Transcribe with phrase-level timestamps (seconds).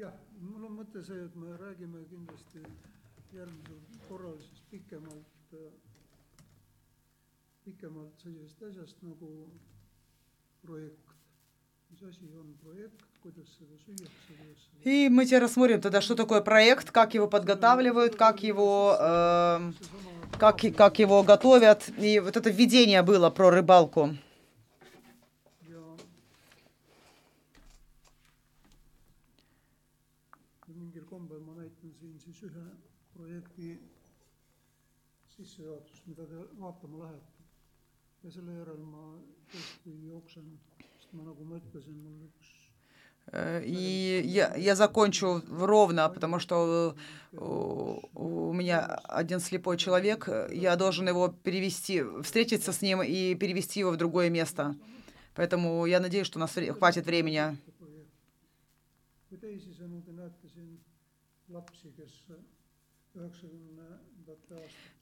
[0.00, 2.62] jah, mul on mõte see, et me räägime kindlasti
[3.36, 5.54] järgmisel korral siis pikemalt,
[7.64, 9.30] pikemalt sellisest asjast nagu
[10.64, 11.06] projekt.
[14.84, 20.38] И мы тебе рассмотрим тогда, что такое проект, как его подготавливают, как его, эм, seesama
[20.38, 21.88] как, и- как его готовят.
[21.98, 24.16] И вот это введение было про рыбалку.
[25.68, 25.76] ja
[30.68, 32.64] ja mingil kombel ma näitan siin siis ühe
[33.14, 33.74] projekti
[35.34, 37.36] sissejuhatust, mida te vaatama lähete.
[38.22, 39.04] ja selle järel ma
[39.52, 40.48] tõesti jooksen,
[40.78, 42.50] sest ma nagu ma ütlesin, mul üks
[43.32, 46.96] Э, И я, я закончу ровно, потому что
[47.32, 53.02] э, у, у меня один слепой человек, э, я должен его перевести, встретиться с ним
[53.02, 54.74] и перевести его в другое место.
[55.34, 57.56] Поэтому я надеюсь, что у нас хватит времени.
[57.78, 58.10] projekt.
[59.30, 60.80] või teisisõnu, te näete siin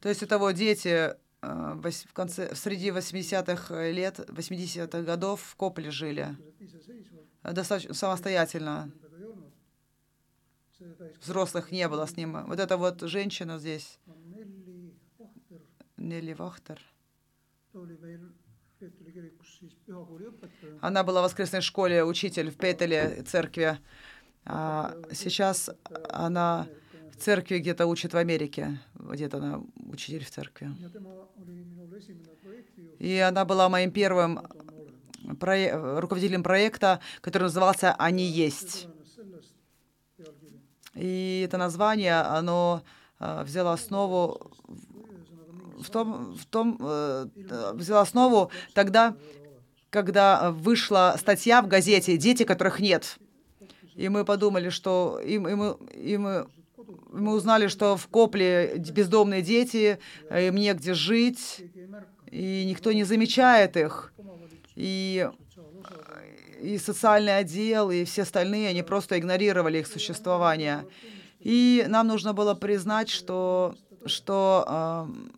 [0.01, 5.91] То есть это вот дети э, в конце, среди 80-х лет, 80-х годов в Копле
[5.91, 6.37] жили,
[7.43, 8.91] э, достаточно самостоятельно.
[11.21, 12.47] Взрослых не было с ним.
[12.47, 13.99] Вот эта вот женщина здесь,
[15.19, 15.61] Vahter,
[15.97, 16.81] Нелли Вахтер,
[20.81, 23.79] она была в воскресной школе, учитель в Петеле церкви.
[24.51, 25.71] А сейчас
[26.09, 26.67] она
[27.13, 29.61] в церкви где-то учит в Америке, где-то она
[29.93, 30.73] учитель в церкви.
[32.99, 35.37] И она была моим первым on olemas.
[35.39, 38.89] прое- руководителем проекта, который назывался «Они есть».
[40.95, 42.83] И это название, оно
[43.21, 44.51] э, взяло основу
[45.79, 47.27] в том, в том э,
[47.75, 49.15] взяло основу тогда,
[49.91, 53.19] когда вышла статья в газете «Дети, которых нет».
[53.99, 56.47] И мы подумали, что и, и мы, и мы,
[57.11, 59.99] мы узнали, что в Копле бездомные дети,
[60.31, 61.65] э, им негде жить,
[62.31, 64.13] и никто не замечает их.
[64.77, 65.29] И,
[66.61, 70.87] и социальный отдел, и все остальные, они просто игнорировали их существование.
[71.41, 73.75] И нам нужно было признать, что,
[74.07, 75.33] что, эм,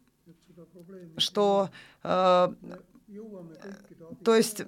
[1.16, 1.70] что
[2.02, 2.48] э,
[4.22, 4.64] то есть.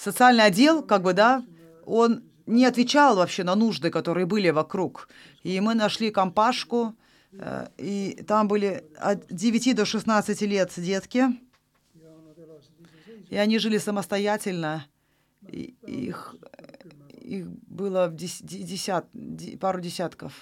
[0.00, 1.44] Социальный отдел, как бы, да,
[1.84, 5.08] он не отвечал вообще на нужды, которые были вокруг.
[5.42, 6.94] И мы нашли компашку,
[7.32, 11.26] э, и там были от 9 до 16 лет детки,
[13.28, 14.86] и они жили самостоятельно.
[15.48, 16.34] И их,
[17.20, 20.32] их было десят, де- пару десятков.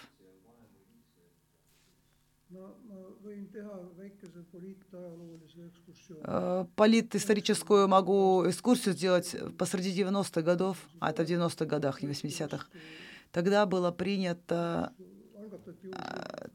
[6.76, 12.66] Политисторическую могу экскурсию сделать посреди 90-х годов, а это в 90-х годах, не 80-х.
[13.32, 14.92] Тогда было принято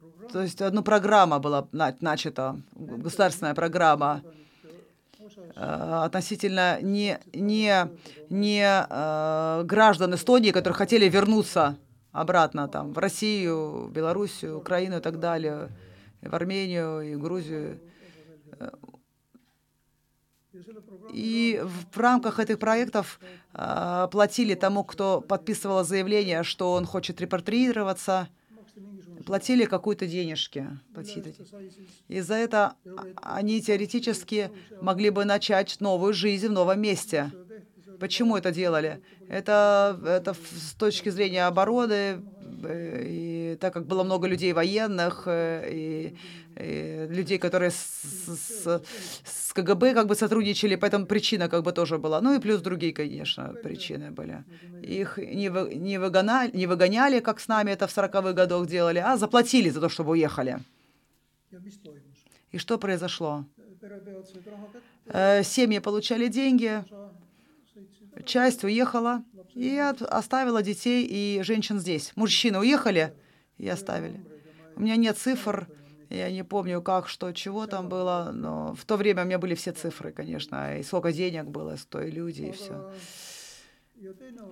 [0.02, 4.24] programm, То есть одна программа была на- начата, государственная программа
[5.56, 7.88] э, относительно не, не,
[8.30, 11.78] не э, граждан Эстонии, которые хотели вернуться
[12.12, 15.70] обратно там, в Россию, Белоруссию, Украину и так далее,
[16.26, 17.80] в Армению, и Грузию.
[21.12, 21.62] И
[21.92, 23.20] в рамках этих проектов
[23.54, 27.20] э, платили тому, кто подписывал заявление, что он хочет
[28.76, 30.68] mingisugune платили какую-то денежки.
[30.94, 31.36] платили.
[32.08, 32.76] И за это
[33.16, 34.52] они теоретически
[34.82, 37.32] могли бы начать новую жизнь в новом месте.
[38.00, 39.02] Почему это делали?
[39.30, 42.22] Это, это с точки зрения обороны,
[42.70, 46.16] и так как было много людей военных, э, и,
[46.60, 47.78] и людей, которые с,
[48.28, 48.82] с-
[49.26, 52.22] с КГБ как бы сотрудничали, поэтому причина как бы тоже была.
[52.22, 54.44] Ну и плюс другие, конечно, причины были.
[55.02, 59.00] Их не, вы- не, выгоняли, не выгоняли, как с нами это в 40-х годах делали,
[59.00, 60.60] а заплатили за то, чтобы уехали.
[62.52, 63.46] И что произошло?
[65.08, 66.84] Э, Семьи получали деньги,
[68.26, 69.24] часть уехала
[69.54, 72.12] и оставила детей и женщин здесь.
[72.16, 73.14] Мужчины уехали
[73.58, 74.26] и оставили.
[74.76, 75.68] У меня нет цифр,
[76.10, 79.56] я не помню, как, что, чего там было, но в то время у меня были
[79.56, 82.94] все цифры, конечно, и сколько денег было, сто и люди, и все.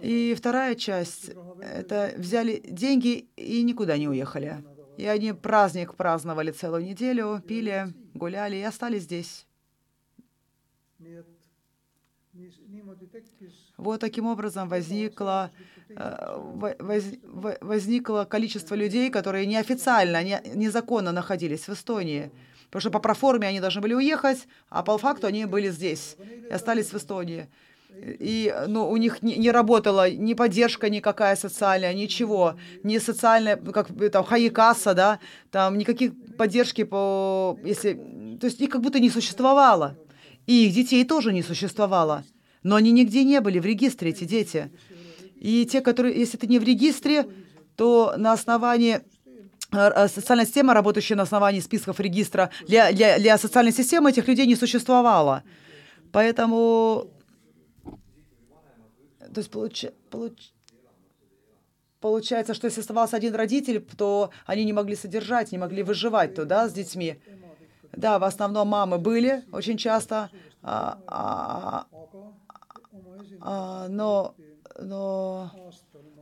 [0.02, 1.32] И вторая часть—
[1.62, 4.64] это взяли деньги и никуда не уехали.
[4.98, 9.46] И они праздник праздновали целую неделю, пили, гуляли и остались здесь.
[13.78, 15.52] Вот таким образом возникло,
[15.90, 22.32] э, во- воз- во- возникло количество людей, которые неофициально, не- незаконно находились в Эстонии.
[22.68, 26.16] Потому что по проформе они должны были уехать, а по факту они были здесь
[26.50, 27.48] и остались в Эстонии.
[27.94, 32.56] И ну, у них не, не работала ни поддержка никакая социальная, ничего.
[32.84, 35.20] Ни социальная, как там Хаикаса, да,
[35.52, 37.60] там никаких поддержки по...
[37.66, 37.94] Если,
[38.40, 39.98] то есть их как будто не существовало.
[40.52, 42.26] И их детей тоже не существовало.
[42.62, 44.70] Но они нигде не были в регистре, эти дети.
[45.36, 47.26] И те, которые, если ты не в регистре,
[47.78, 49.00] то на основании
[49.72, 54.46] э, социальная система, работающая на основании списков регистра, для, для, для социальной системы этих людей
[54.46, 55.44] не существовало.
[56.12, 57.10] Поэтому
[59.34, 60.52] то есть получ, получ,
[62.02, 66.44] получается, что если оставался один родитель, то они не могли содержать, не могли выживать то,
[66.44, 67.22] да, с детьми.
[67.94, 70.30] Да, в основном мамы были очень часто,
[70.62, 71.88] а, а,
[73.42, 74.36] а, но,
[74.80, 75.52] но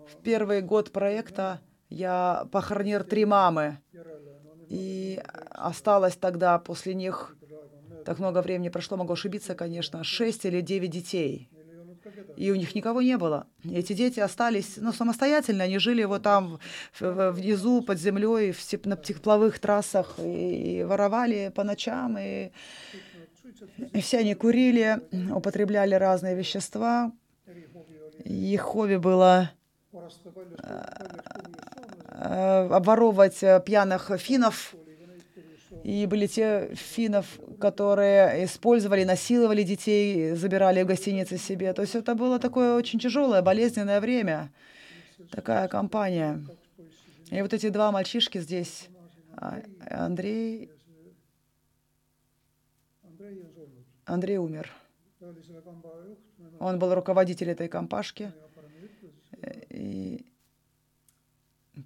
[0.08, 3.80] в первый год проекта я похоронил три мамы.
[4.68, 7.36] И осталось тогда после них,
[8.06, 11.50] так много времени прошло, могу ошибиться, конечно, шесть или девять детей
[12.36, 13.48] и у них никого не было.
[13.64, 16.60] Эти дети остались ну, самостоятельно, они жили вот там
[17.00, 22.52] внизу, под землей, в, на тепловых трассах, и, и воровали по ночам, и,
[23.94, 25.00] и все они курили,
[25.32, 27.12] употребляли разные вещества.
[28.26, 29.52] Их хобби было
[29.94, 30.84] э,
[32.08, 34.76] э, обворовывать пьяных финнов,
[35.84, 41.74] и были те финнов, которые использовали, насиловали детей, забирали в гостиницы себе.
[41.74, 44.52] То есть это было такое очень тяжелое, болезненное время,
[45.32, 46.44] такая компания.
[47.32, 48.88] И вот эти два мальчишки здесь,
[49.38, 50.70] а, Андрей,
[54.06, 54.72] Андрей умер.
[56.60, 58.32] Он был руководитель этой компашки.
[59.70, 60.26] И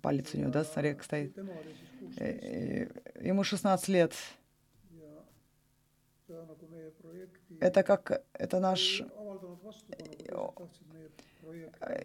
[0.01, 1.37] палец у него, да, смотри, стоит.
[2.17, 2.87] Э,
[3.21, 4.13] ему 16 лет.
[7.59, 9.03] Это как, это наш...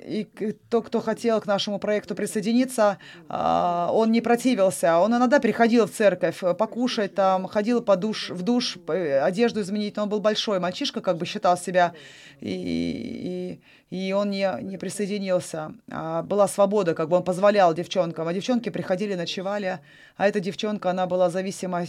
[0.05, 0.27] И
[0.69, 2.99] тот, кто хотел к нашему проекту присоединиться,
[3.29, 4.99] а, он не противился.
[4.99, 9.97] Он иногда приходил в церковь покушать, там, ходил по душ, в душ, одежду изменить.
[9.97, 11.93] Но он был большой мальчишка, как бы считал себя.
[12.41, 13.61] И,
[13.91, 15.73] и, и он не, не присоединился.
[15.91, 18.27] А была свобода, как бы он позволял девчонкам.
[18.27, 19.79] А девчонки приходили, ночевали.
[20.17, 21.85] А эта девчонка, она была зависима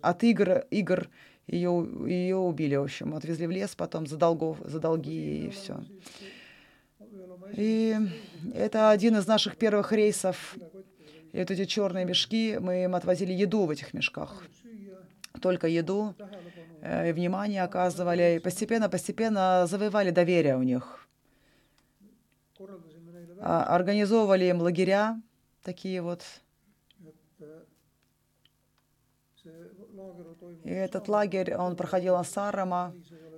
[0.00, 1.08] от игр, игр
[1.46, 5.82] ее, ее убили, в общем, отвезли в лес потом за, долгов, за долги и все.
[7.52, 7.96] И
[8.54, 10.56] это один из наших первых рейсов.
[11.32, 14.44] И вот эти черные мешки, мы им отвозили еду в этих мешках.
[15.40, 16.14] Только еду,
[16.82, 18.36] э, и внимание оказывали.
[18.36, 21.08] И постепенно-постепенно завоевали доверие у них.
[23.40, 25.20] А, организовывали им лагеря,
[25.62, 26.22] такие вот.
[30.64, 32.94] И этот лагерь, он проходил на Сарама,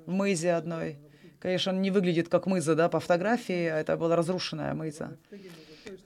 [0.06, 0.98] мызе одной.
[1.38, 5.16] Конечно, он не выглядит как мыза, да, по фотографии, а это была разрушенная мыза.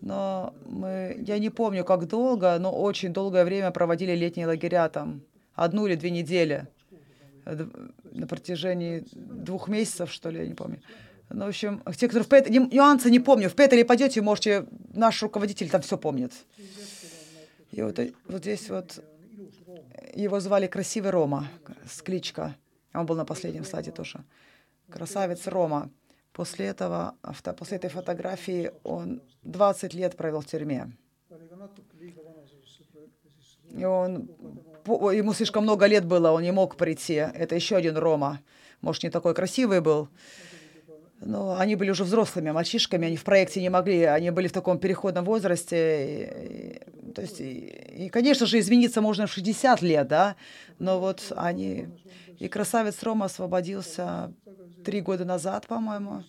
[0.00, 5.22] Но мы, я не помню, как долго, но очень долгое время проводили летние лагеря там,
[5.54, 6.66] одну или две недели,
[7.44, 10.80] на протяжении двух месяцев, что ли, я не помню.
[11.30, 12.48] Ну, в общем, те, которые в Пет...
[12.48, 13.50] нюансы не помню.
[13.50, 16.32] В Петеле пойдете, можете, наш руководитель там все помнит.
[17.70, 19.02] И вот, вот здесь вот
[20.14, 21.48] его звали Красивый Рома,
[21.88, 22.56] с кличка.
[22.94, 24.24] Он был на последнем стадии тоже
[24.90, 25.90] красавец Рома.
[26.32, 27.16] После этого,
[27.56, 30.92] после этой фотографии он 20 лет провел в тюрьме.
[33.70, 34.30] И он,
[34.86, 37.14] ему слишком много лет было, он не мог прийти.
[37.14, 38.40] Это еще один Рома.
[38.80, 40.08] Может, не такой красивый был.
[41.20, 44.78] Но они были уже взрослыми мальчишками, они в проекте не могли, они были в таком
[44.78, 46.80] переходном возрасте.
[47.06, 50.36] И, то есть, и, и, конечно же, измениться можно в 60 лет, да,
[50.78, 51.88] но вот они...
[52.38, 54.32] И красавец Рома освободился
[54.84, 56.22] три года назад, по-моему.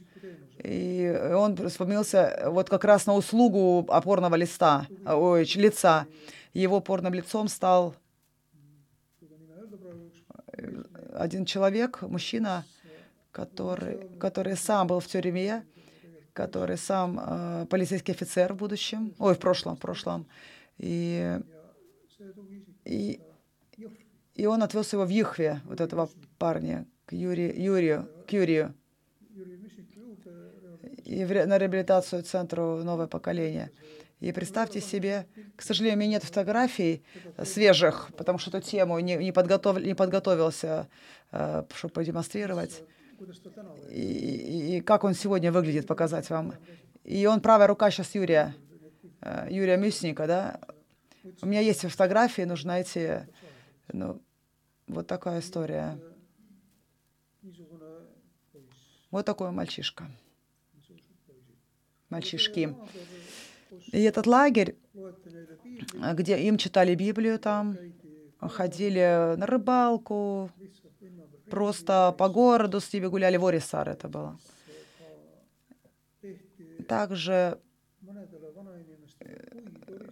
[0.64, 6.08] И он вспомнился вот как раз на услугу опорного листа, ой, лица.
[6.54, 7.96] Его опорным лицом стал
[11.14, 12.66] один человек, мужчина,
[13.32, 15.66] который, который сам был в тюрьме,
[16.34, 20.28] который сам э, полицейский офицер в будущем, ой, в прошлом, в прошлом.
[20.78, 21.40] И,
[22.86, 23.20] и,
[24.36, 28.74] и он отвез его в Юхве, вот этого парня, к Юрию, Юрию, к Юрию
[31.10, 33.72] и на реабилитацию центру «Новое поколение».
[34.20, 37.04] И представьте себе, к сожалению, у меня нет фотографий
[37.44, 40.90] свежих, потому что эту тему не, не, подготов, не подготовился,
[41.32, 42.84] э, чтобы продемонстрировать.
[43.92, 46.54] И, и, как он сегодня выглядит, показать вам.
[47.04, 48.56] И он правая рука сейчас Юрия,
[49.22, 50.60] э, Юрия Мюсника, да.
[51.42, 53.10] У меня есть фотографии, нужно найти.
[53.92, 54.22] Ну,
[54.88, 56.00] вот такая история.
[59.12, 60.10] Вот такой мальчишка.
[62.10, 62.76] Мальчишки.
[63.92, 64.76] И этот лагерь,
[66.14, 67.78] где им читали Библию там,
[68.40, 70.50] ходили на рыбалку,
[71.50, 74.38] просто по городу с ними гуляли, в Орисар это было.
[76.88, 77.58] Также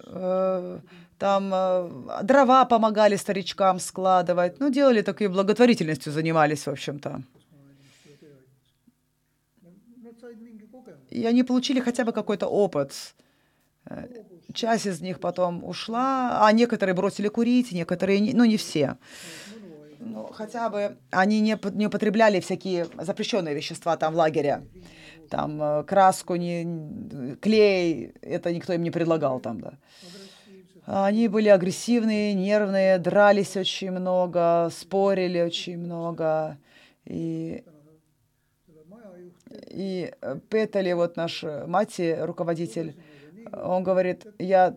[0.08, 0.80] э,
[1.18, 7.22] там э, дрова помогали старичкам складывать, ну, делали такие благотворительностью занимались, в общем-то.
[11.10, 12.94] И они получили хотя бы какой-то опыт.
[13.86, 14.08] Э,
[14.54, 18.98] часть из них потом ушла, а некоторые бросили курить, некоторые, ну не все.
[20.00, 24.64] Ну, хотя бы они не, не употребляли всякие запрещенные вещества там в лагере.
[25.30, 29.74] Там э, краску, не, клей, это никто им не предлагал там, да.
[30.86, 36.58] Они были агрессивные, нервные, дрались очень много, спорили очень много.
[37.04, 37.64] И
[39.70, 40.14] и
[40.50, 42.96] Петали, вот наш э, мати, руководитель,
[43.52, 44.76] он говорит, я,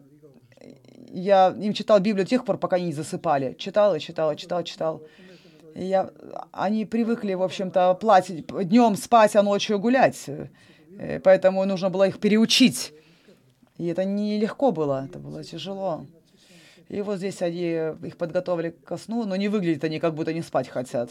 [1.12, 3.54] я им читал Библию до тех пор, пока они не засыпали.
[3.58, 5.02] Читал и читал, читал, читал.
[5.74, 6.10] Я,
[6.52, 10.28] они привыкли, в общем-то, платить днем спать, а ночью гулять.
[10.98, 12.92] Э, поэтому нужно было их переучить.
[13.78, 16.06] И это нелегко было, это было тяжело.
[16.88, 17.70] И вот здесь они
[18.04, 21.10] их подготовили ко сну, но не выглядят они, как будто не спать хотят.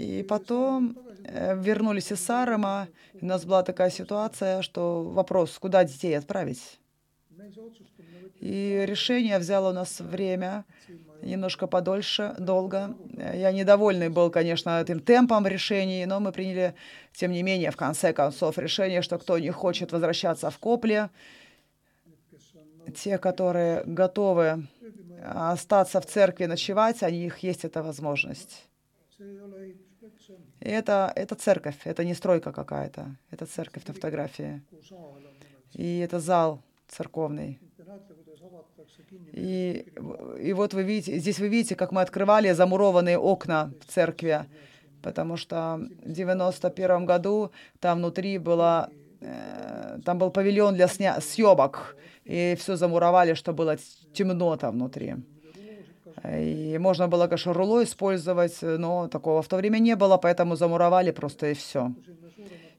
[0.00, 5.84] И потом э, вернулись из Сарема, и у нас была такая ситуация, что вопрос, куда
[5.84, 6.80] детей отправить.
[8.40, 10.64] И решение взяло у нас время,
[11.20, 12.96] немножко подольше, долго.
[13.34, 16.74] Я недовольный был, конечно, этим темпом решений, но мы приняли,
[17.12, 21.10] тем не менее, в конце концов, решение, что кто не хочет возвращаться в Копле,
[22.96, 24.66] те, которые готовы
[25.22, 28.66] остаться в церкви ночевать, у них есть эта возможность.
[30.60, 34.62] Это, это церковь, это не стройка какая-то, это церковь на фотографии.
[35.72, 37.58] И это зал церковный.
[39.32, 39.86] И,
[40.40, 44.44] и вот вы видите, здесь вы видите, как мы открывали замурованные окна в церкви,
[45.02, 48.90] потому что в 91 году там внутри была,
[49.20, 53.76] э, там был павильон для сня съемок, и все замуровали, чтобы было
[54.12, 55.16] темно там внутри.
[56.24, 61.12] И можно было, конечно, руло использовать, но такого в то время не было, поэтому замуровали
[61.12, 61.92] просто и все.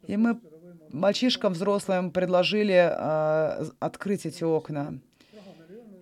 [0.08, 0.40] И мы
[0.90, 5.00] мальчишкам взрослым предложили э, открыть эти окна.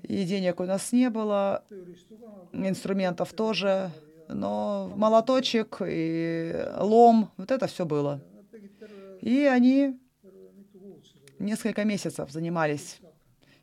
[0.04, 1.64] И денег у нас не было,
[2.52, 3.92] инструментов тоже,
[4.28, 8.20] но молоточек и лом, вот это все было.
[9.22, 10.00] И они
[11.38, 13.00] несколько месяцев занимались.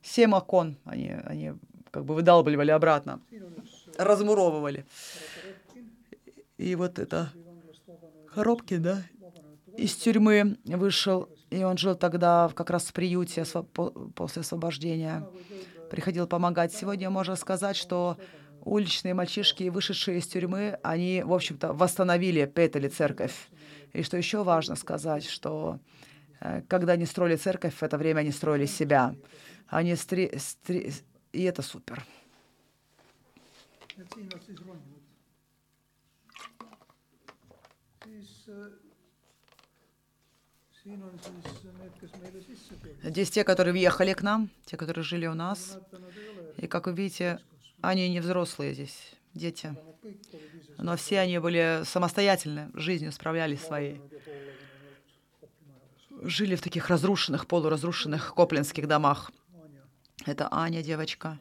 [0.03, 1.53] Семь окон они, они
[1.91, 3.21] как бы выдалбливали обратно,
[3.99, 4.87] размуровывали.
[6.59, 7.33] И вот это
[8.35, 9.03] Коробкин, да,
[9.77, 13.45] из тюрьмы вышел, и он жил тогда как раз в приюте
[14.15, 15.27] после освобождения.
[15.91, 16.73] Приходил помогать.
[16.73, 18.17] Сегодня можно сказать, что
[18.67, 23.49] уличные мальчишки, вышедшие из тюрьмы, они, в общем-то, восстановили Петели церковь.
[23.93, 25.79] И что еще важно сказать, что
[26.41, 29.15] э, когда они строили церковь, в это время они строили себя.
[29.69, 30.93] Они стри, стри,
[31.33, 32.05] и это супер.
[43.03, 45.79] Здесь те, которые въехали к нам, те, которые жили у нас.
[46.57, 47.41] И, как вы видите,
[47.81, 49.77] они не взрослые здесь, дети.
[50.79, 54.01] Но все они были самостоятельны, жизнью справлялись своей.
[56.23, 59.33] Жили в таких разрушенных, полуразрушенных коплинских домах.
[60.25, 61.39] Это Аня, девочка.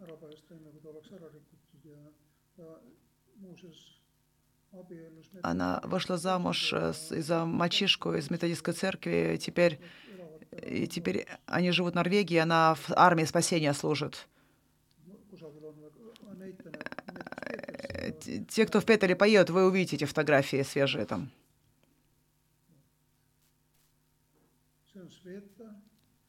[5.43, 9.37] Она вышла замуж э, из-за мальчишку из методистской церкви.
[9.41, 9.79] Теперь,
[10.51, 14.27] и теперь они живут в Норвегии, она в армии спасения служит.
[18.05, 18.11] Э,
[18.47, 21.29] те, кто в Петере поедут, вы увидите эти фотографии свежие там.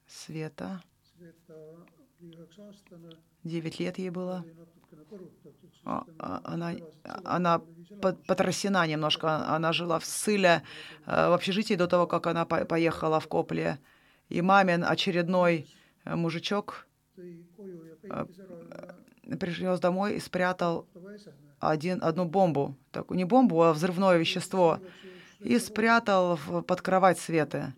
[0.07, 0.83] Света.
[3.45, 4.45] Девять лет ей было.
[5.85, 6.75] А, а, она,
[7.25, 7.63] она
[8.27, 9.47] потрясена немножко.
[9.49, 10.63] Она жила в Сыле,
[11.07, 13.79] э, в общежитии до того, как она поехала в Копле.
[14.29, 15.67] И мамин очередной
[16.05, 18.27] э, мужичок э,
[19.39, 20.87] принес домой и спрятал
[21.61, 22.77] один, одну бомбу.
[22.91, 24.81] Такую, не бомбу, а взрывное вещество.
[25.41, 27.73] И спрятал в, под кровать Светы.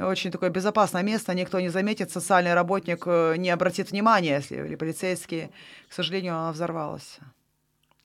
[0.00, 4.76] Очень такое безопасное место, никто не заметит, социальный работник э, не обратит внимания, если или
[4.76, 5.50] полицейский.
[5.88, 7.18] К сожалению, она взорвалась.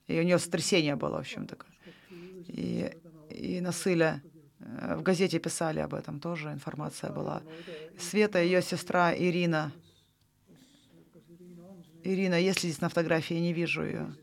[0.08, 1.72] И у нее сотрясение было, в общем такое.
[2.48, 2.92] И,
[3.30, 4.22] и на Сыле
[4.60, 7.42] э, в газете писали об этом тоже, информация была.
[7.98, 9.72] Света, ее сестра Ирина.
[12.04, 13.36] Ирина, есть ли здесь на фотографии?
[13.36, 14.16] Не вижу ее.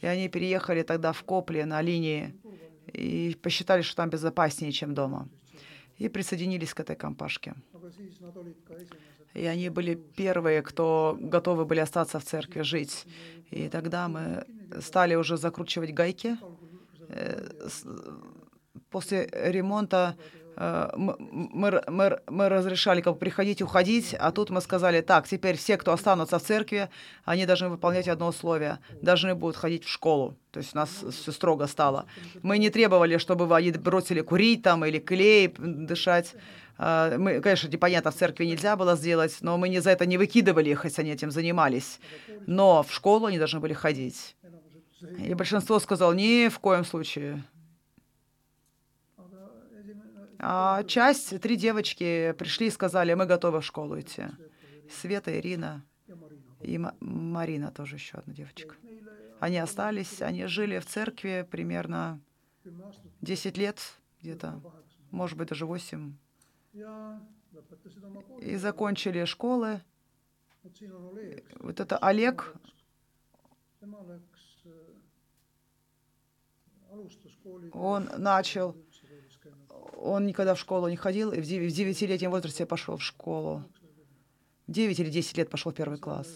[0.00, 2.34] И они переехали тогда в Копли на линии
[2.86, 5.28] и посчитали, что там безопаснее, чем дома.
[6.00, 7.54] И присоединились к этой компашке.
[9.34, 13.06] И они были первые, кто готовы были остаться в церкви, жить.
[13.50, 14.44] И тогда мы
[14.80, 16.36] стали уже закручивать гайки.
[17.08, 17.48] Э,
[18.90, 25.00] после ремонта э, мы, мы, мы разрешали как бы приходить, уходить, а тут мы сказали,
[25.00, 26.90] так, теперь все, кто останутся в церкви,
[27.24, 30.36] они должны выполнять одно условие, должны будут ходить в школу.
[30.50, 32.06] То есть у нас все строго стало.
[32.42, 36.34] Мы не требовали, чтобы они бросили курить там или клей дышать.
[36.76, 40.18] А, мы, конечно, непонятно, в церкви нельзя было сделать, но мы не за это не
[40.18, 42.00] выкидывали их, хотя они этим занимались.
[42.46, 44.36] Но в школу они должны были ходить.
[45.18, 47.44] И большинство сказало, ни в коем случае.
[50.42, 54.24] А часть, три девочки пришли и сказали, мы готовы в школу идти.
[54.90, 55.84] Света, Ирина
[56.62, 58.74] и Марина тоже еще одна девочка.
[59.38, 62.20] Они остались, они жили в церкви примерно
[63.20, 63.80] 10 лет
[64.20, 64.60] где-то,
[65.10, 66.14] может быть, даже 8
[68.40, 69.82] и закончили школы.
[71.58, 72.54] Вот это Олег,
[77.72, 78.76] он начал,
[79.96, 83.64] он никогда в школу не ходил, и в девятилетнем возрасте пошел в школу.
[84.68, 86.28] 9 или 10 лет пошел в первый класс.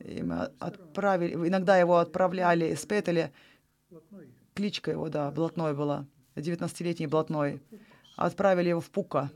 [0.00, 3.32] И мы отправили, иногда его отправляли из Петеля,
[4.54, 7.62] кличка его, да, Блатной была, 19-летний Блатной.
[8.16, 9.30] Отправили его в Пука.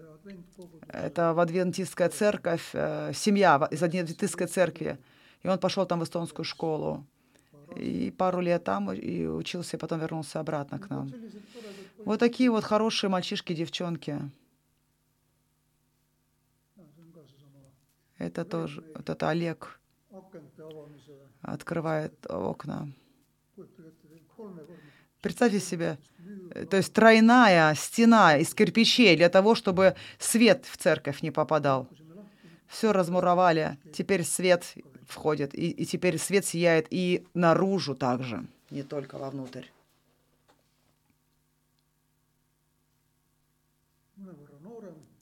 [0.88, 4.98] Это в адвентистская церковь, э, семья из адвентистской церкви.
[5.42, 7.04] И он пошел там в эстонскую школу.
[7.76, 11.10] И пару лет там и учился, и потом вернулся обратно к нам.
[12.04, 14.18] Вот такие вот хорошие мальчишки, девчонки.
[18.18, 19.80] Это тоже, вот это Олег
[21.40, 22.88] открывает окна.
[25.22, 25.98] Представьте себе,
[26.54, 31.88] э, то есть тройная стена из кирпичей для того, чтобы свет в церковь не попадал.
[32.66, 34.74] Все размуровали, теперь свет
[35.06, 39.66] входит, и, и теперь свет сияет и наружу также, не только вовнутрь.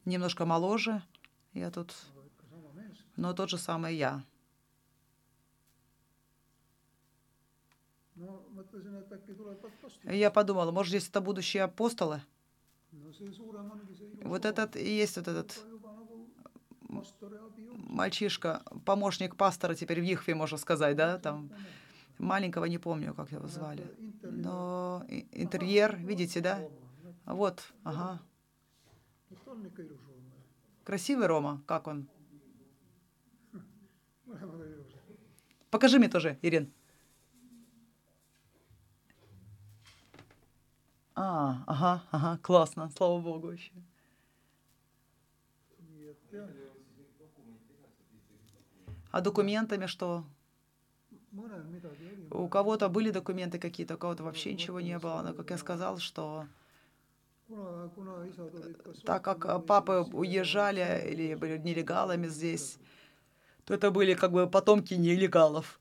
[0.09, 1.03] Немножко моложе,
[1.53, 1.94] я тут,
[3.16, 4.25] но тот же самый я.
[10.05, 12.23] Я подумала, может, здесь это будущие апостолы?
[14.23, 15.62] Вот этот и есть вот этот
[17.75, 21.51] мальчишка, помощник пастора теперь в Ихве, можно сказать, да, там
[22.16, 23.85] маленького не помню, как его звали.
[24.23, 26.64] Но интерьер, видите, да?
[27.27, 28.23] Вот, ага.
[30.85, 32.09] Красивый Рома, как он?
[35.71, 36.73] Покажи мне тоже, Ирин.
[41.14, 43.73] А, ага, ага, классно, слава богу вообще.
[49.11, 50.25] А документами что?
[52.31, 55.23] У кого-то были документы какие-то, у кого-то вообще ничего не было.
[55.23, 56.47] Но, как я сказал, что
[59.05, 62.79] так как папы уезжали или были нелегалами здесь,
[63.65, 65.81] то это были как бы потомки нелегалов.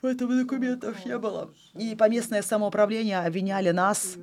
[0.00, 1.54] Поэтому документов не было.
[1.74, 4.16] И поместное самоуправление обвиняли нас.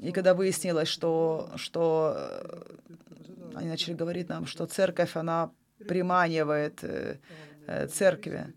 [0.00, 2.62] И когда выяснилось, что, что э,
[3.54, 5.50] они начали говорить нам, что церковь, она
[5.86, 7.18] приманивает э,
[7.68, 8.52] э, церкви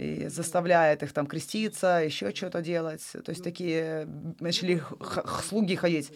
[0.00, 3.02] и заставляет их там креститься, еще что-то делать.
[3.24, 4.08] То есть такие
[4.40, 4.82] начали
[5.48, 6.12] слуги ходить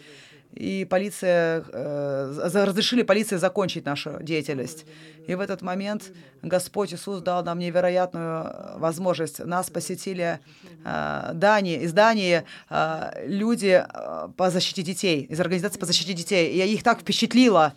[0.55, 4.85] и полиция, э, разрешили полиции закончить нашу деятельность.
[5.27, 9.39] И в этот момент Господь Иисус дал нам невероятную возможность.
[9.39, 10.39] Нас посетили
[10.85, 16.53] э, Дании, из Дании э, люди э, по защите детей, из организации по защите детей.
[16.53, 17.73] И их так впечатлило,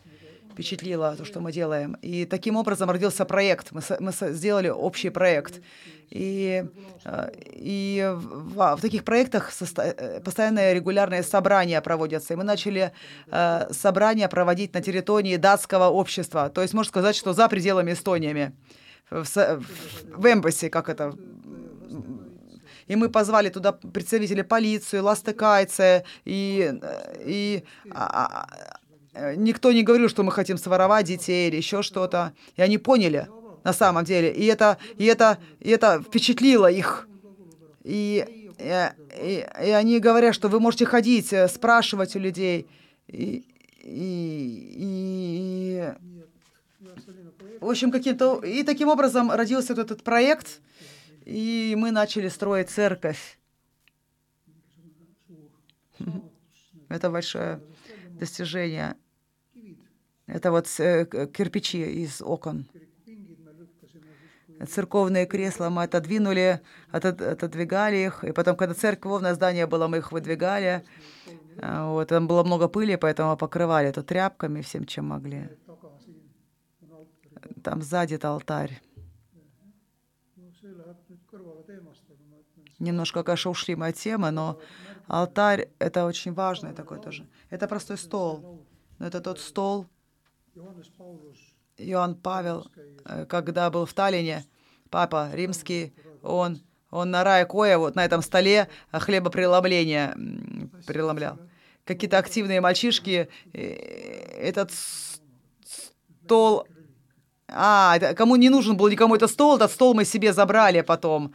[0.59, 1.97] впечатлило то, что мы делаем.
[2.03, 3.71] И таким образом родился проект.
[3.71, 5.61] Мы, мы сделали общий проект.
[6.11, 6.65] И,
[7.05, 12.35] э, и в, в таких проектах э, постоянные регулярные собрания проводятся.
[12.35, 12.91] И мы начали
[13.31, 16.51] э, собрания проводить на территории датского общества.
[16.51, 18.53] То есть можно сказать, что за пределами Эстонии.
[19.11, 19.65] В, в,
[20.17, 21.15] в эмбассе, как это
[22.89, 26.73] и мы позвали туда представителей полиции, ластыкайцы, и,
[27.21, 28.78] и а, а,
[29.37, 32.33] никто не говорил, что мы хотим своровать детей или еще что-то.
[32.57, 33.29] И они поняли,
[33.65, 34.33] на самом деле.
[34.33, 37.09] И это, и это, и это впечатлило их.
[37.85, 38.25] И,
[38.59, 38.91] и,
[39.23, 42.67] и, и они говорят, что вы можете ходить, э, спрашивать у людей.
[43.09, 43.45] И,
[43.83, 45.93] и, и,
[47.61, 48.41] в общем, каким-то...
[48.45, 50.61] И таким образом родился вот этот проект,
[51.25, 53.39] и мы начали строить церковь.
[55.99, 56.23] saavutus.
[56.89, 57.61] Это большое
[58.19, 58.97] достижение.
[60.29, 62.67] Это вот э, кирпичи из окон.
[64.69, 66.61] Церковные кресла мы отодвинули,
[66.93, 70.85] отод- отодвигали их, и потом, когда церковное здание было, мы их выдвигали.
[71.63, 75.49] А, Вот, там было много пыли, поэтому покрывали это тряпками, всем, чем могли.
[77.63, 78.81] Там сзади алтарь.
[82.79, 84.61] Немножко, конечно, ушли мы от темы, но
[85.07, 87.27] алтарь— это очень важное такое тоже.
[87.51, 88.67] Это простой стол,
[88.99, 89.87] но это тот стол,
[91.79, 92.67] Иоанн Павел,
[93.05, 94.45] э, когда был в Таллине,
[94.91, 95.93] папа римский,
[96.23, 100.17] он, он на рае Коя вот на этом столе э, хлебопреломление
[100.87, 101.39] преломлял.
[101.85, 104.73] Какие-то активные мальчишки, э, этот
[106.25, 106.67] стол...
[107.51, 111.33] А, это кому не нужен был никому этот стол, этот стол мы себе забрали потом.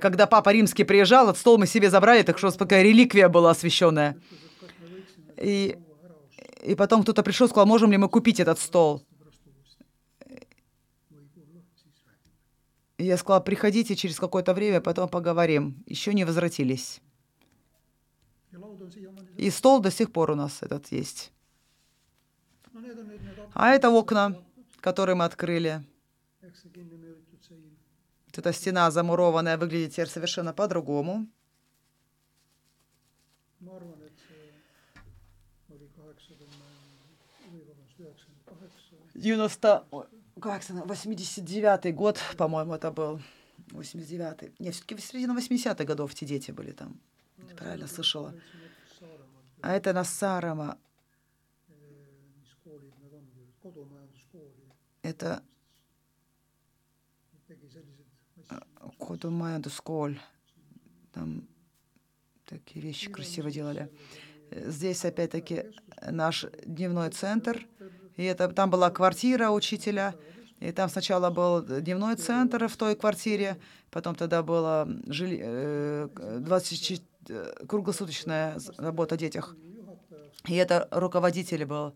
[0.00, 4.16] Когда папа римский приезжал, этот стол мы себе забрали, так что такая реликвия была освященная.
[5.36, 5.76] И,
[6.62, 9.04] и потом кто-то пришел и сказал, можем ли мы купить этот стол.
[12.98, 15.82] Я сказала, приходите через какое-то время, потом поговорим.
[15.86, 17.00] Еще не возвратились.
[19.38, 21.32] И стол до сих пор у нас этот есть.
[23.54, 24.36] А это окна,
[24.80, 25.82] которые мы открыли.
[28.26, 31.26] Вот эта стена замурованная выглядит теперь совершенно по-другому.
[33.60, 34.48] ma arvan, et see
[35.68, 36.68] oli kaheksakümne
[37.52, 39.86] või vabandust, üheksakümmend kaheksa 90...
[39.90, 40.06] ой,
[40.40, 43.20] Как это, 89-й год, по-моему, это был.
[43.68, 44.52] 89-й.
[44.58, 46.98] Нет, все-таки в середине 80-х годов те дети были там.
[47.48, 48.34] Ты правильно слышала.
[49.62, 50.78] А это на Сарама.
[52.40, 53.24] mis koolid need on,
[53.62, 55.42] kodumajanduskooli, Это
[57.46, 57.84] selliseid
[58.48, 58.96] asju.
[58.98, 60.18] Кодумайандусколь.
[61.12, 61.48] Там
[62.46, 63.90] такие вещи красиво делали.
[64.50, 65.64] Здесь опять-таки
[66.10, 67.66] наш дневной центр.
[68.16, 70.14] И это, там была квартира учителя.
[70.60, 73.56] И там сначала был дневной центр в той квартире,
[73.90, 76.08] потом тогда была жили, э,
[76.40, 79.56] 24 э, круглосуточная з- работа о детях.
[80.48, 81.94] И это руководитель был.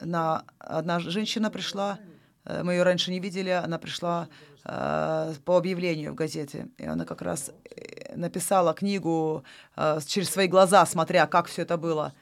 [0.00, 1.98] На, одна женщина пришла,
[2.44, 4.28] э, мы ее раньше не видели, она пришла
[4.64, 6.68] э, по объявлению в газете.
[6.78, 9.44] И она как раз э, написала книгу
[9.76, 12.12] э, через свои глаза, смотря, как все это было.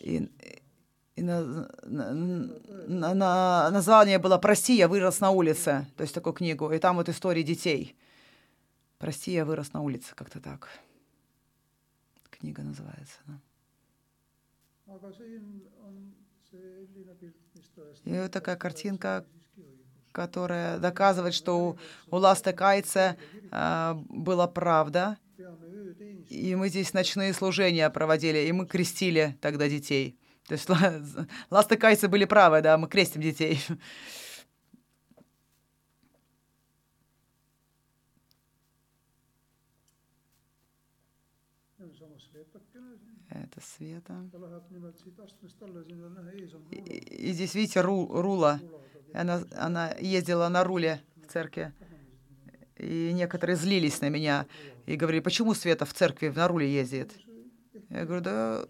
[0.00, 0.28] И,
[1.16, 6.34] и на- на- на- на- название было «Прости, я вырос на улице», то есть такую
[6.34, 6.70] книгу.
[6.72, 7.96] И там вот истории детей.
[8.98, 10.68] «Прости, я вырос на улице», как-то так.
[12.30, 13.18] Книга называется.
[13.26, 13.40] да.
[18.04, 19.24] И вот такая картинка,
[20.12, 21.78] которая доказывает, что у,
[22.10, 23.16] у Ласта Кайца
[23.50, 25.16] э, была правда.
[26.28, 30.16] И мы здесь ночные служения проводили, и мы крестили тогда детей.
[30.46, 31.00] То есть ла-
[31.50, 33.58] Ласта Кайцы были правы, да, мы крестим детей.
[43.30, 44.14] Это Света.
[46.70, 48.60] И, и здесь, видите, ру- рула.
[49.12, 51.72] Она, она ездила на руле в церкви.
[52.78, 54.46] И некоторые злились на меня
[54.86, 57.12] и говорили, почему Света в церкви на руле ездит?
[57.90, 58.66] Я говорю, да,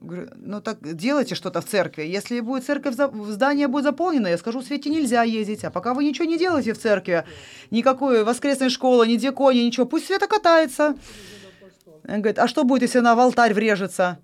[0.00, 2.02] говорю, ну так делайте что-то в церкви.
[2.02, 5.64] Если будет церковь, здание будет заполнено, я скажу, Свете нельзя ездить.
[5.64, 7.24] А пока вы ничего не делаете в церкви,
[7.70, 10.94] никакой воскресной школы, ни дикони, ничего, пусть Света катается.
[12.08, 14.18] Он говорит, а что будет, если она в алтарь врежется?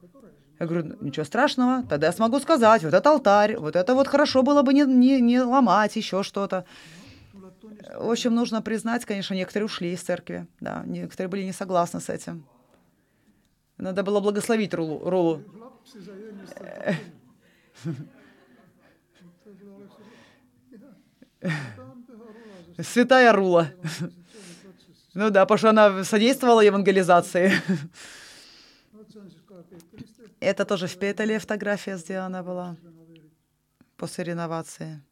[0.58, 4.08] Я говорю, «Ну, ничего страшного, тогда я смогу сказать, вот это алтарь, вот это вот
[4.08, 6.64] хорошо было бы не, не, не ломать, еще что-то.
[7.94, 12.08] В общем, нужно признать, конечно, некоторые ушли из церкви, да, некоторые были не согласны с
[12.08, 12.46] этим.
[13.78, 14.98] Надо было благословить Рулу.
[15.08, 15.42] Рулу.
[22.82, 23.70] Святая Рула.
[25.14, 27.52] Ну да, потому что она содействовала евангелизации.
[30.40, 32.76] Это тоже в Петеле фотография сделана была
[33.96, 35.02] после реновации.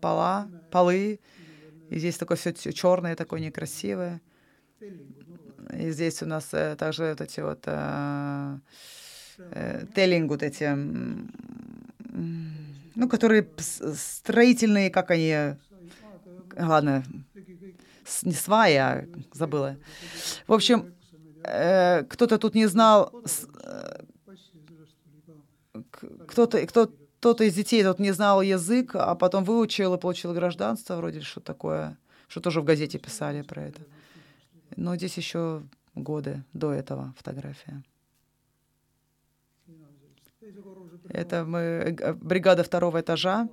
[0.00, 1.20] Пола, полы.
[1.90, 4.20] И здесь такое все черное, такое некрасивое.
[5.72, 8.58] И здесь у нас э, также вот эти вот э,
[9.38, 10.74] э, теллинг, вот эти,
[12.94, 15.56] ну, которые строительные, как они,
[16.56, 17.04] ладно,
[18.22, 19.76] не свая, а забыла.
[20.46, 20.94] В общем,
[21.42, 23.12] кто-то тут не знал,
[26.26, 30.96] кто-то, кто, кто-то из детей тут не знал язык, а потом выучил и получил гражданство,
[30.96, 33.82] вроде что такое, что тоже в газете писали про это.
[34.78, 35.64] Но здесь еще
[35.96, 37.82] годы до этого фотография.
[41.08, 43.48] Это мы, э, бригада второго этажа.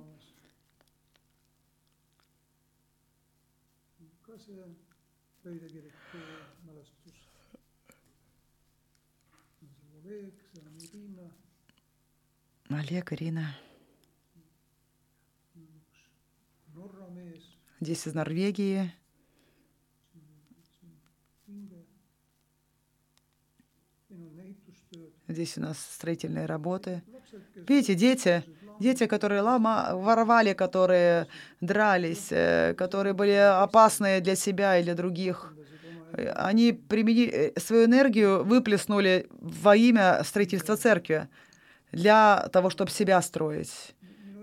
[12.68, 13.56] Олег, Ирина.
[17.80, 18.92] Здесь из Норвегии.
[21.48, 21.86] Inge.
[24.08, 25.15] siin on ehitustööd.
[25.28, 27.02] Здесь у нас строительные работы.
[27.68, 28.44] Видите, дети,
[28.78, 31.26] дети, которые лома, воровали, которые
[31.60, 35.52] дрались, э, которые были опасны для себя и для других.
[36.34, 41.28] Они применили э, свою энергию, выплеснули во имя строительства церкви
[41.90, 43.94] для того, чтобы себя строить.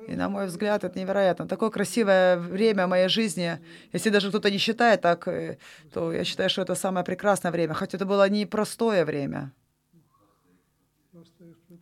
[0.08, 1.48] И, на мой взгляд, это невероятно.
[1.48, 3.60] Такое красивое время моей жизни.
[3.94, 5.58] Если даже кто-то не считает так, э,
[5.94, 7.74] то я считаю, что это самое прекрасное время.
[7.74, 9.52] Хотя это было непростое время.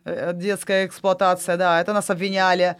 [0.04, 2.76] Э, Детская эксплуатация, да, это нас обвиняли.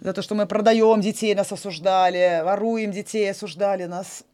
[0.00, 4.24] За то, что мы продаем детей, нас осуждали, воруем детей, осуждали нас.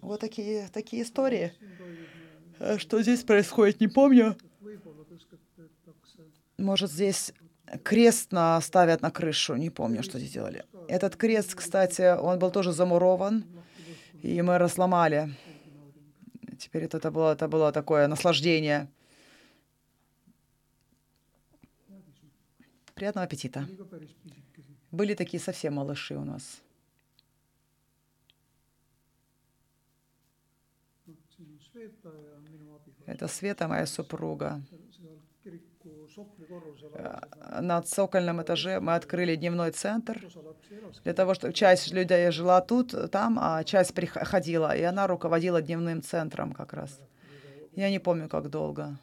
[0.00, 1.52] Вот такие, такие истории.
[2.58, 4.36] Э, Что здесь происходит, не помню.
[6.58, 7.32] Может, здесь
[7.84, 10.64] крест на, ставят на крышу, не помню, что здесь делали.
[10.88, 13.44] Этот крест, кстати, он был тоже замурован,
[14.22, 15.34] и мы разломали.
[16.58, 18.88] Теперь это, это, было, это было такое наслаждение.
[22.98, 23.64] Приятного аппетита.
[24.90, 26.60] Были такие совсем малыши у нас.
[33.06, 34.60] Это Света, моя супруга.
[36.94, 40.26] Э, На цокольном этаже мы открыли дневной центр
[41.04, 46.02] для того, чтобы часть людей жила тут, там, а часть приходила, и она руководила дневным
[46.02, 47.00] центром как раз.
[47.76, 48.98] Я не помню, как долго.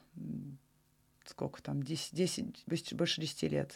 [1.25, 1.81] Сколько там?
[1.83, 3.73] 10, 10 больше- больше 10 лет.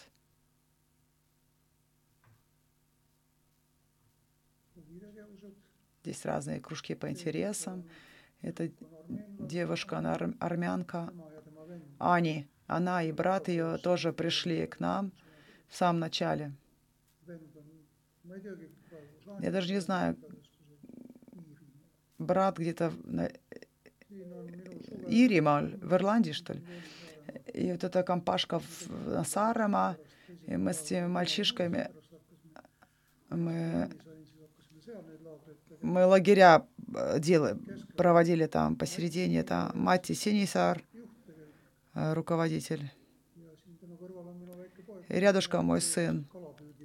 [6.03, 7.83] Здесь разные кружки по интересам.
[8.41, 8.71] Это
[9.39, 11.13] девушка, она арм- армянка,
[11.97, 12.47] Ани.
[12.67, 15.11] Она и брат ее тоже пришли к нам
[15.67, 16.53] в самом начале.
[19.41, 20.17] Я даже не знаю,
[22.19, 23.27] брат где-то на
[24.09, 26.61] siin on minu suve Иримал, в Ирландии, что ли.
[27.53, 29.95] И вот эта компашка в, на Саареmaa,
[30.47, 31.89] и мы с теми мальчишками,
[33.29, 33.89] мы,
[35.81, 36.65] мы лагеря
[36.95, 37.57] э, дела,
[37.95, 40.81] проводили там посередине, это Мати Синисар,
[41.93, 42.91] э, руководитель.
[45.07, 46.27] И рядышком мой сын.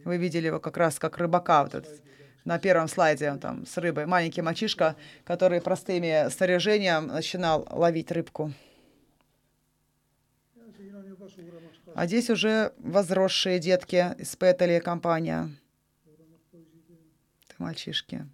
[0.05, 2.03] Вы видели его как раз как рыбака вот этот,
[2.45, 4.07] на первом слайде, он там с рыбой.
[4.07, 8.53] Маленький мальчишка, который простыми снаряжением начинал ловить рыбку.
[10.57, 15.51] ja siin on juba suuremaks kasvanud А здесь уже возросшие детки из Петели компания.
[17.49, 18.27] Это мальчишки.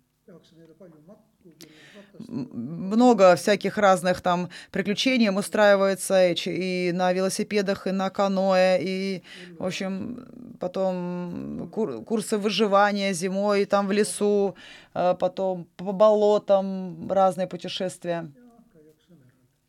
[2.19, 9.23] Много всяких разных там приключений устраивается и, на велосипедах, и на каноэ, и,
[9.59, 10.27] в общем,
[10.61, 14.55] потом кур- курсы выживания зимой, там в лесу,
[14.95, 18.31] э, потом по болотам разные путешествия.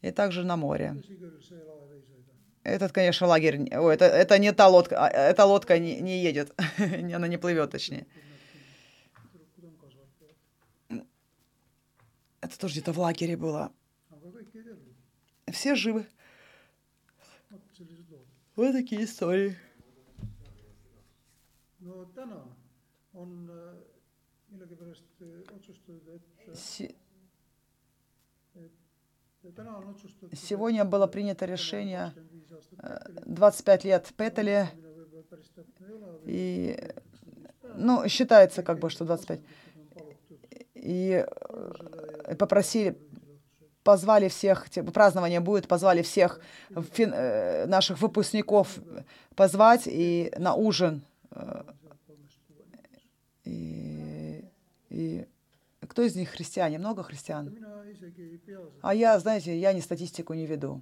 [0.02, 0.96] И также на море.
[2.64, 6.54] Этот, конечно, лагерь, ой, это, это не та лодка, а, эта лодка не, не едет,
[6.78, 8.06] она не плывет, точнее.
[12.40, 13.72] Это тоже где-то в лагере было.
[15.52, 16.08] Все живы.
[18.56, 19.58] Вот такие истории.
[29.56, 32.14] täna on otsustatud Сегодня было принято решение
[32.52, 34.68] 25 aastat э, 25 лет Петели,
[36.26, 36.78] и,
[37.76, 39.40] ну, считается как бы, что 25.
[39.40, 39.44] on
[39.96, 40.40] palutud
[40.76, 42.98] И э, попросили,
[43.84, 48.80] позвали всех, празднование будет, позвали всех фин- э, наших выпускников
[49.36, 51.02] позвать и на ужин.
[51.32, 51.64] э,
[53.44, 54.46] И,
[54.90, 55.26] и
[55.88, 56.78] кто из них христиане?
[56.78, 57.50] Много христиан?
[58.82, 60.82] А я, знаете, я не статистику не веду.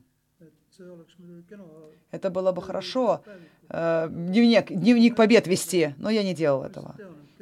[2.12, 3.22] Это было бы хорошо,
[3.70, 6.96] э, дневник, дневник побед вести, но я не делал этого.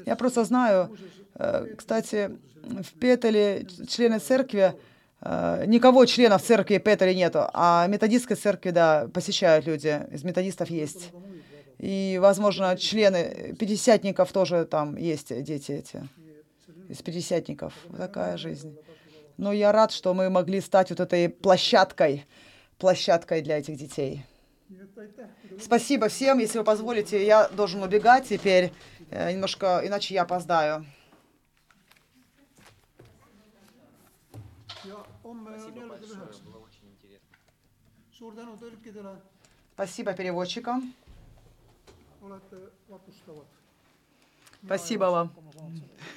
[0.06, 0.95] Я просто знаю,
[1.36, 2.32] э, кстати,
[2.63, 4.73] в Петеле члены церкви,
[5.21, 11.12] э, никого членов церкви Петели нету, а методистской церкви, да, посещают люди, из методистов есть.
[11.80, 16.10] И, возможно, члены пятидесятников тоже там есть дети эти,
[16.89, 17.73] из пятидесятников.
[17.89, 18.76] Вот такая жизнь.
[19.38, 22.26] Но я рад, что мы могли стать вот этой площадкой,
[22.78, 24.26] площадкой для этих детей.
[25.60, 26.40] Спасибо всем.
[26.40, 28.74] Если вы позволите, я должен убегать теперь.
[29.10, 30.86] Э, Немножко, иначе я опоздаю.
[35.24, 37.28] on Спасибо большое, было очень интересно.
[40.13, 40.94] переводчикам.
[42.88, 43.46] vapustavad.
[44.63, 45.32] Спасибо вам.